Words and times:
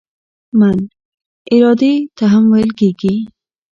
"من" 0.59 0.77
ارادې 1.53 1.93
ته 2.17 2.25
هم 2.33 2.43
ویل 2.53 2.71
کیږي. 2.79 3.15